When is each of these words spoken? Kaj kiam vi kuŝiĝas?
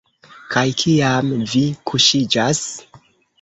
Kaj 0.53 0.63
kiam 0.83 1.29
vi 1.51 1.61
kuŝiĝas? 1.91 2.65